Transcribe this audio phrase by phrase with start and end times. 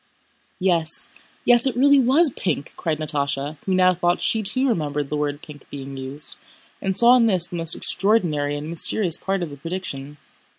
[0.57, 1.11] "Yes,
[1.45, 5.43] yes, it really was pink!" cried Natásha, who now thought she too remembered the word
[5.43, 6.37] pink being used,
[6.81, 10.17] and saw in this the most extraordinary and mysterious part of the prediction.